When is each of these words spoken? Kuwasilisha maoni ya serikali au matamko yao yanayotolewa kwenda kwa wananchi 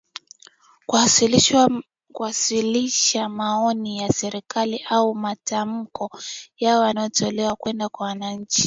Kuwasilisha 2.11 3.29
maoni 3.29 3.97
ya 3.97 4.09
serikali 4.09 4.85
au 4.89 5.15
matamko 5.15 6.11
yao 6.57 6.87
yanayotolewa 6.87 7.55
kwenda 7.55 7.89
kwa 7.89 8.05
wananchi 8.07 8.59